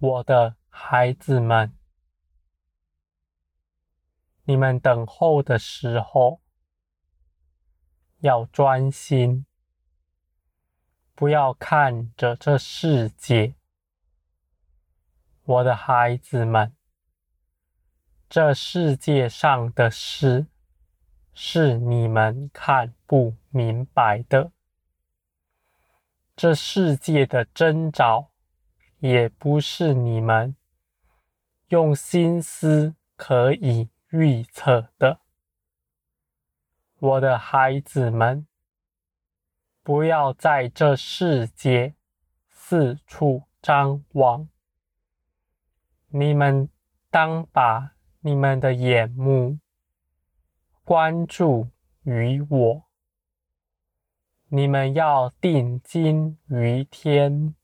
[0.00, 1.76] 我的孩子们，
[4.44, 6.40] 你们等候的时候
[8.20, 9.44] 要专心，
[11.16, 13.56] 不要看着这世界。
[15.42, 16.76] 我的孩子们，
[18.28, 20.46] 这世界上的事
[21.34, 24.52] 是你们看不明白的，
[26.36, 28.30] 这世界的征兆。
[29.00, 30.56] 也不是你们
[31.68, 35.20] 用心思可以预测的，
[36.98, 38.46] 我的孩子们，
[39.82, 41.94] 不要在这世界
[42.50, 44.48] 四处张望。
[46.08, 46.68] 你们
[47.10, 49.60] 当把你们的眼目
[50.82, 51.68] 关注
[52.02, 52.84] 于我，
[54.48, 57.54] 你们要定睛于天。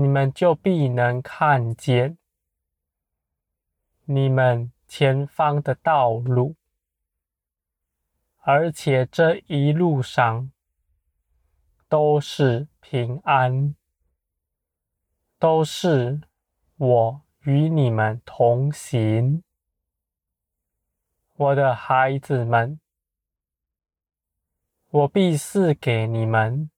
[0.00, 2.18] 你们就必能看见
[4.04, 6.54] 你们前方的道路，
[8.42, 10.52] 而且这一路上
[11.88, 13.74] 都是平安，
[15.36, 16.20] 都是
[16.76, 19.42] 我与你们同行，
[21.34, 22.78] 我的孩子们，
[24.90, 26.70] 我必赐给你们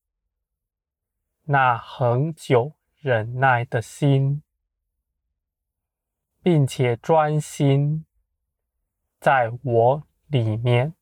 [1.43, 2.73] 那恒久。
[3.03, 4.43] 忍耐的心，
[6.43, 8.05] 并且专心
[9.19, 10.95] 在我里面，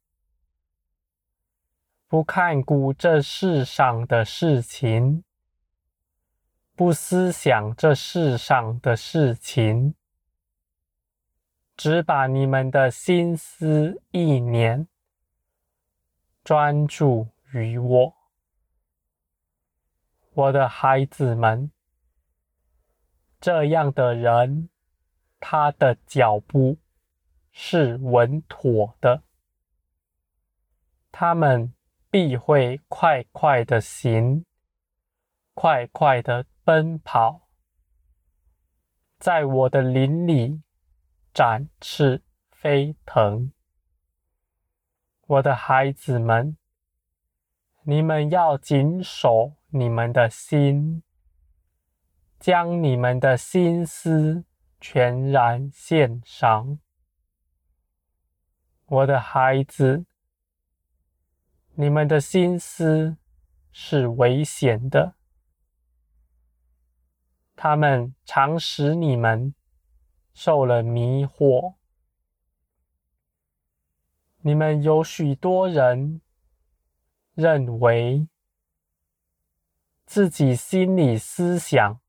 [2.06, 5.24] 不看顾这世上的事情，
[6.76, 9.96] 不思想这世上的事情，
[11.76, 14.86] 只把你们的心思意念
[16.44, 18.14] 专注于我，
[20.34, 21.72] 我的孩子们。
[23.40, 24.68] 这样的人，
[25.38, 26.78] 他的脚步
[27.52, 29.22] 是稳妥的，
[31.12, 31.72] 他们
[32.10, 34.44] 必会快快的行，
[35.54, 37.48] 快快的奔跑，
[39.18, 40.62] 在我的林里
[41.32, 43.52] 展翅飞腾。
[45.26, 46.56] 我的孩子们，
[47.82, 51.04] 你们要谨守你们的心。
[52.38, 54.44] 将你们的心思
[54.80, 56.78] 全然献上，
[58.86, 60.06] 我的孩子，
[61.74, 63.16] 你们的心思
[63.72, 65.14] 是危险的，
[67.56, 69.52] 他们常使你们
[70.32, 71.74] 受了迷惑。
[74.42, 76.20] 你们有许多人
[77.34, 78.28] 认为
[80.06, 82.00] 自己心里思想。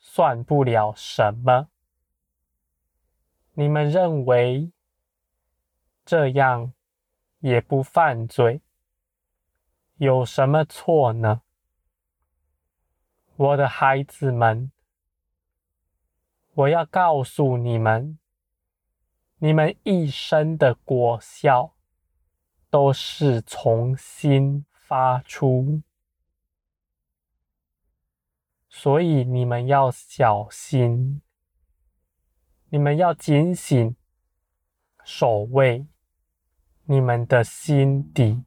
[0.00, 1.68] 算不了什么。
[3.52, 4.72] 你们认为
[6.04, 6.72] 这样
[7.40, 8.62] 也不犯罪，
[9.96, 11.42] 有什么错呢？
[13.36, 14.72] 我的孩子们，
[16.54, 18.18] 我要告诉你们，
[19.38, 21.74] 你们一生的果效
[22.68, 25.82] 都是从心发出。
[28.72, 31.20] 所以你们要小心，
[32.68, 33.96] 你们要警醒，
[35.04, 35.88] 守卫
[36.84, 38.44] 你们的心底。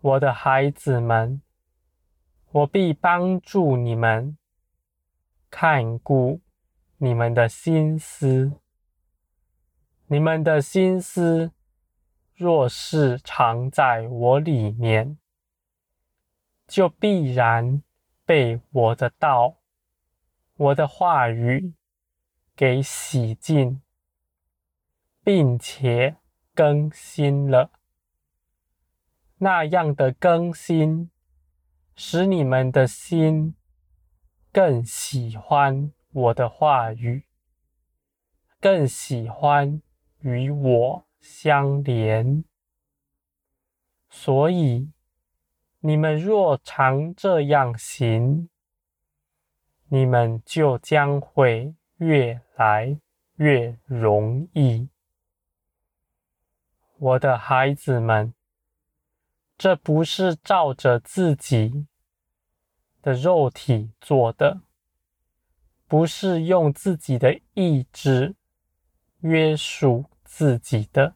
[0.00, 1.40] 我的孩子们，
[2.50, 4.36] 我必帮助你们，
[5.48, 6.40] 看顾
[6.98, 8.60] 你们的心思。
[10.08, 11.52] 你们的心思
[12.34, 15.18] 若是藏在我里面，
[16.66, 17.82] 就必然。
[18.26, 19.58] 被我的道、
[20.56, 21.74] 我的话语
[22.56, 23.80] 给洗净，
[25.22, 26.16] 并且
[26.52, 27.70] 更新了。
[29.38, 31.10] 那样的更新，
[31.94, 33.54] 使你们的心
[34.50, 37.26] 更喜欢我的话语，
[38.60, 39.80] 更喜欢
[40.18, 42.44] 与我相连。
[44.10, 44.95] 所以。
[45.86, 48.48] 你们若常这样行，
[49.86, 52.98] 你们就将会越来
[53.36, 54.88] 越容易。
[56.98, 58.34] 我的孩子们，
[59.56, 61.86] 这不是照着自己
[63.00, 64.62] 的肉体做的，
[65.86, 68.34] 不是用自己的意志
[69.20, 71.14] 约束自己的。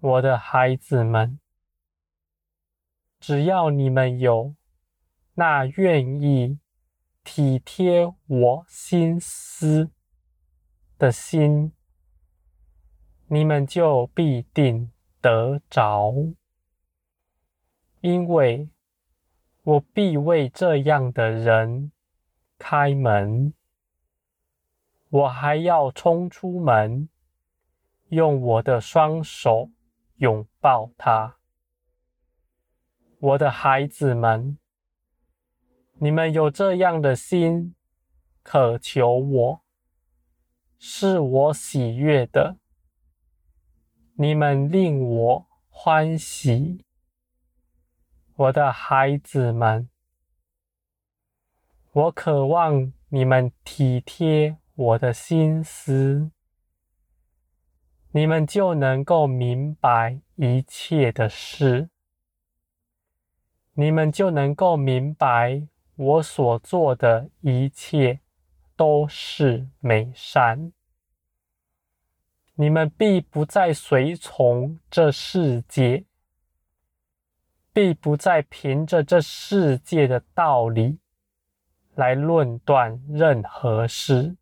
[0.00, 1.40] 我的孩子们。
[3.18, 4.54] 只要你们有
[5.34, 6.58] 那愿意
[7.24, 9.90] 体贴我心思
[10.98, 11.72] 的心，
[13.26, 16.14] 你们就必定得着，
[18.00, 18.68] 因为
[19.64, 21.90] 我必为这样的人
[22.58, 23.52] 开门，
[25.08, 27.08] 我还要冲出门，
[28.08, 29.70] 用我的双手
[30.16, 31.36] 拥抱他。
[33.26, 34.56] 我的孩子们，
[35.94, 37.74] 你们有这样的心，
[38.44, 39.64] 渴求我，
[40.78, 42.58] 是我喜悦的。
[44.14, 46.84] 你们令我欢喜，
[48.36, 49.88] 我的孩子们，
[51.90, 56.30] 我渴望你们体贴我的心思，
[58.12, 61.90] 你们就能够明白一切的事。
[63.78, 68.20] 你们就能够明白，我所做的一切
[68.74, 70.72] 都是美善。
[72.54, 76.06] 你们必不再随从这世界，
[77.74, 80.98] 必不再凭着这世界的道理
[81.94, 84.38] 来论断任何事，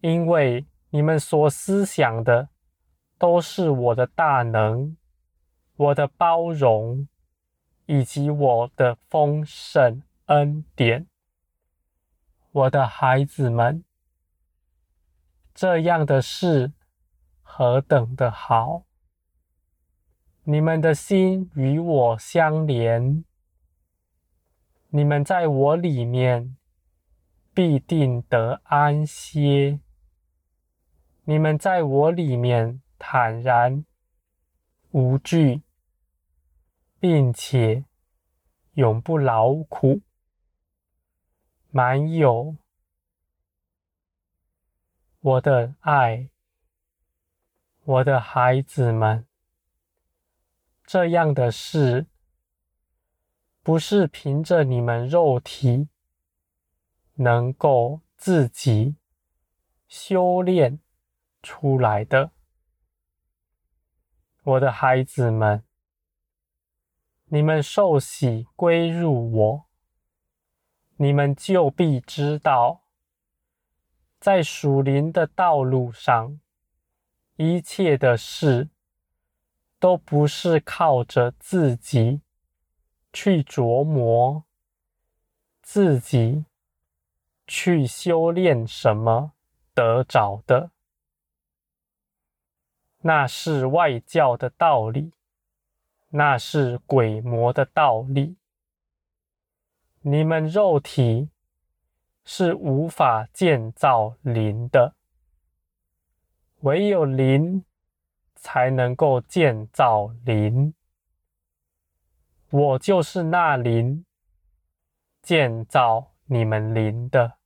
[0.00, 2.48] 因为你们所思想的
[3.18, 4.96] 都是我的大能，
[5.76, 7.06] 我的包容。
[7.86, 11.06] 以及我的丰盛恩典，
[12.50, 13.84] 我的孩子们，
[15.54, 16.72] 这样的事
[17.42, 18.82] 何等的好！
[20.42, 23.24] 你们的心与我相连，
[24.90, 26.56] 你们在我里面
[27.54, 29.80] 必定得安歇，
[31.24, 33.84] 你们在我里面坦然
[34.90, 35.62] 无惧。
[36.98, 37.84] 并且
[38.72, 40.00] 永不劳苦，
[41.70, 42.56] 满有
[45.20, 46.30] 我的爱，
[47.84, 49.26] 我的孩子们，
[50.84, 52.06] 这样的事
[53.62, 55.88] 不是凭着你们肉体
[57.16, 58.96] 能够自己
[59.86, 60.80] 修炼
[61.42, 62.30] 出来的，
[64.42, 65.65] 我的孩子们。
[67.28, 69.66] 你们受洗归入我，
[70.96, 72.84] 你们就必知道，
[74.20, 76.38] 在属灵的道路上，
[77.34, 78.68] 一切的事
[79.80, 82.22] 都不是靠着自己
[83.12, 84.44] 去琢磨、
[85.60, 86.44] 自己
[87.44, 89.32] 去修炼什么
[89.74, 90.70] 得着的，
[92.98, 95.15] 那是外教的道理。
[96.10, 98.36] 那是鬼魔的道理，
[100.00, 101.30] 你们肉体
[102.24, 104.94] 是无法建造灵的，
[106.60, 107.64] 唯有灵
[108.34, 110.74] 才能够建造灵。
[112.50, 114.04] 我就是那灵，
[115.22, 117.38] 建造你们灵的，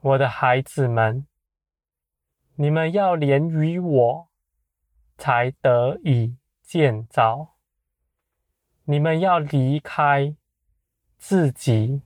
[0.00, 1.26] 我的孩子们，
[2.54, 4.28] 你们要连于我，
[5.16, 6.37] 才得以。
[6.68, 7.54] 建造，
[8.84, 10.36] 你们要离开
[11.16, 12.02] 自己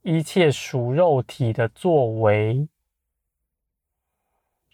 [0.00, 2.70] 一切属肉体的作为，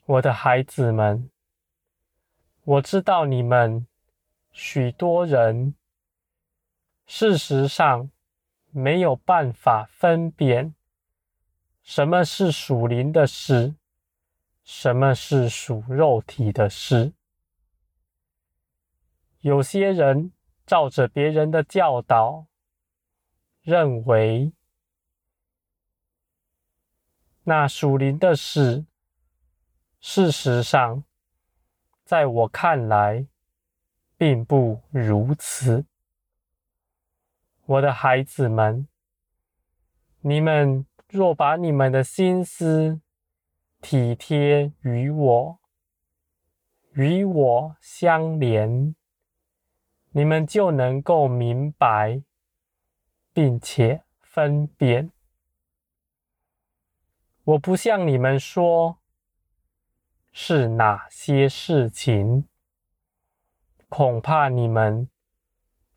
[0.04, 1.28] 我的孩子们，
[2.62, 3.88] 我知道你们
[4.52, 5.74] 许多人
[7.08, 8.08] 事实上
[8.70, 10.76] 没有办法分辨
[11.82, 13.74] 什么是属灵的事，
[14.62, 17.12] 什么是属肉体的事。
[19.46, 20.32] 有些人
[20.66, 22.48] 照着别人的教导，
[23.62, 24.52] 认为
[27.44, 28.86] 那属灵的事，
[30.00, 31.04] 事实上，
[32.04, 33.28] 在我看来，
[34.16, 35.86] 并不如此。
[37.66, 38.88] 我的孩子们，
[40.22, 43.00] 你们若把你们的心思
[43.80, 45.60] 体贴于我，
[46.94, 48.96] 与我相连。
[50.16, 52.22] 你们就能够明白，
[53.34, 55.12] 并且分辨。
[57.44, 58.96] 我不向你们说
[60.32, 62.48] 是哪些事情，
[63.90, 65.10] 恐怕你们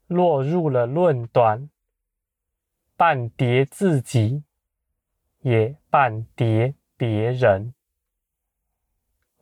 [0.08, 1.70] 落入了论断，
[2.98, 4.44] 绊跌自己，
[5.40, 7.74] 也绊跌别人。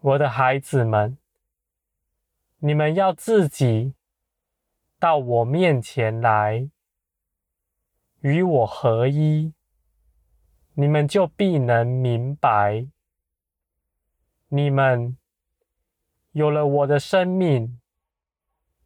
[0.01, 1.17] 我的孩子们，
[2.59, 3.95] 你们要自己。
[4.99, 6.69] 到我面前来，
[8.21, 9.53] 与我合一，
[10.73, 12.87] 你们就必能明白。
[14.49, 15.15] 你们
[16.31, 17.79] 有了我的生命，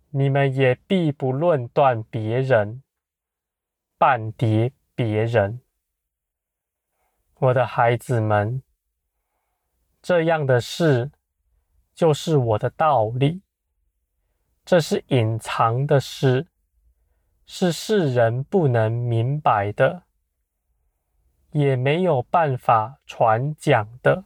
[0.10, 2.84] 你们也必不论断别人，
[3.98, 5.62] 绊跌别人。
[7.36, 8.62] 我的孩子们，
[10.01, 11.12] 这样的事
[11.94, 13.41] 就是我的道理。
[14.63, 16.48] 这是隐藏的事，
[17.46, 20.03] 是世人不能明白的，
[21.51, 24.24] 也没有办法传讲的。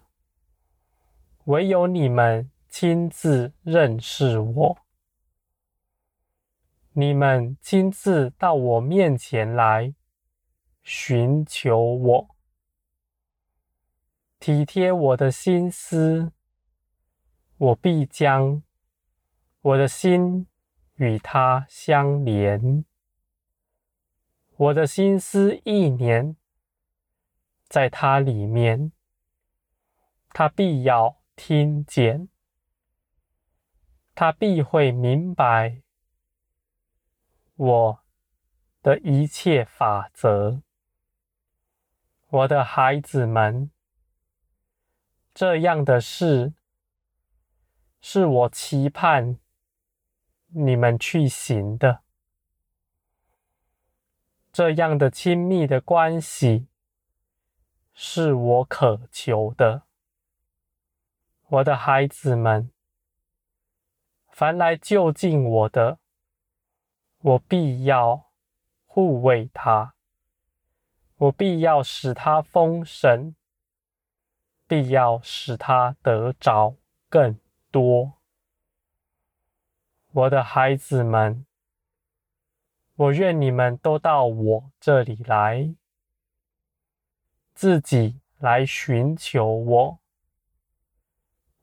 [1.46, 4.78] 唯有你们亲自认识我，
[6.92, 9.96] 你们亲自到我面前来
[10.84, 12.36] 寻求我，
[14.40, 16.32] 体贴我的心思，
[17.58, 18.62] 我必将。
[19.66, 20.46] 我的心
[20.98, 22.86] 与他相连，
[24.58, 26.38] 我的心思意念
[27.68, 28.92] 在他里面，
[30.30, 32.30] 他必要听见，
[34.14, 35.82] 他必会明白
[37.56, 38.00] 我
[38.84, 40.62] 的一切法则。
[42.28, 43.72] 我的孩子们，
[45.34, 46.54] 这样的事
[48.00, 49.40] 是我期盼。
[50.58, 52.00] 你们去行的，
[54.54, 56.68] 这样的亲密的关系，
[57.94, 59.84] 是我渴求的。
[61.50, 62.72] 我的孩子们，
[64.30, 66.00] 凡来就近我的，
[67.20, 68.32] 我必要
[68.86, 69.94] 护卫他，
[71.18, 73.36] 我必要使他丰盛，
[74.68, 76.78] 必要使他得着
[77.10, 77.38] 更
[77.70, 78.15] 多。
[80.16, 81.46] 我的孩子们，
[82.96, 85.76] 我愿你们都到我这里来，
[87.54, 90.00] 自己来寻求我，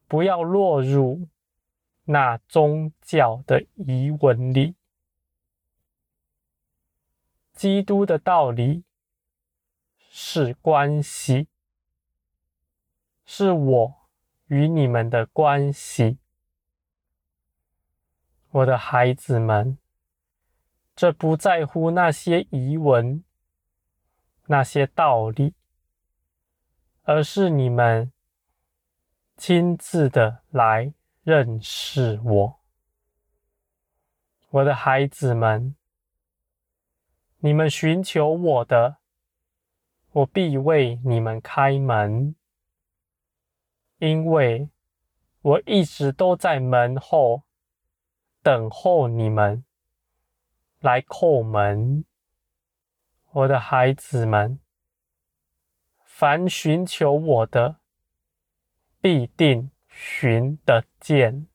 [0.06, 1.28] 不要落入
[2.04, 4.74] 那宗教的仪文里。
[7.54, 8.84] 基督的道理
[10.10, 11.48] 是关系，
[13.24, 13.94] 是我
[14.48, 16.18] 与你们的关系。
[18.52, 19.78] 我的孩子们，
[20.94, 23.24] 这不在乎那些仪文、
[24.44, 25.54] 那些道理，
[27.04, 28.12] 而是你们
[29.38, 30.92] 亲自的来
[31.22, 32.60] 认识我。
[34.50, 35.74] 我的孩子们，
[37.38, 38.98] 你们寻求我的，
[40.10, 42.34] 我必为你们开门，
[43.96, 44.68] 因为
[45.40, 47.44] 我一直都在门后。
[48.42, 49.64] 等候你们
[50.80, 52.04] 来叩门，
[53.30, 54.58] 我的孩子们，
[56.04, 57.76] 凡寻求我的，
[59.00, 61.46] 必定寻得见。